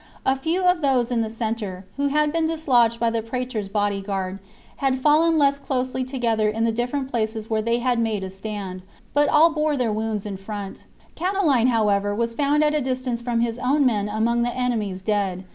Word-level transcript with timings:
A 0.25 0.35
few 0.35 0.63
of 0.63 0.81
those 0.81 1.11
in 1.11 1.21
the 1.21 1.29
centre, 1.29 1.85
who 1.95 2.07
had 2.07 2.33
been 2.33 2.47
dislodged 2.47 2.99
by 2.99 3.11
the 3.11 3.21
praetor's 3.21 3.69
body 3.69 4.01
guard, 4.01 4.39
had 4.77 4.97
fallen 4.97 5.37
less 5.37 5.59
closely 5.59 6.03
together 6.03 6.49
in 6.49 6.63
the 6.63 6.71
different 6.71 7.11
places 7.11 7.51
where 7.51 7.61
they 7.61 7.77
had 7.77 7.99
made 7.99 8.23
a 8.23 8.31
stand; 8.31 8.81
but 9.13 9.29
all 9.29 9.51
bore 9.51 9.77
their 9.77 9.93
wounds 9.93 10.25
in 10.25 10.37
front 10.37 10.85
Catiline, 11.15 11.67
however, 11.67 12.15
was 12.15 12.33
found 12.33 12.63
at 12.63 12.73
a 12.73 12.81
distance 12.81 13.21
from 13.21 13.41
his 13.41 13.59
own 13.59 13.85
men 13.85 14.09
among 14.09 14.41
the 14.41 14.55
enemy's 14.57 15.03
dead. 15.03 15.45